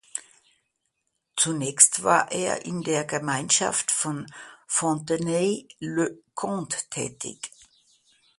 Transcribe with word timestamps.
Zunächst 1.35 2.01
war 2.01 2.31
er 2.31 2.65
in 2.65 2.81
der 2.81 3.05
Gemeinschaft 3.05 3.91
von 3.91 4.25
Fontenay-le-Comte 4.65 6.77
tätig. 6.89 7.51